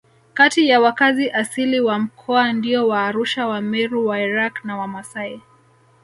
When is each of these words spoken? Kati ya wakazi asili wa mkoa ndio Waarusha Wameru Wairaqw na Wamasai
Kati 0.33 0.69
ya 0.69 0.79
wakazi 0.81 1.29
asili 1.31 1.79
wa 1.79 1.99
mkoa 1.99 2.53
ndio 2.53 2.87
Waarusha 2.87 3.47
Wameru 3.47 4.07
Wairaqw 4.07 4.53
na 4.67 4.77
Wamasai 4.77 5.41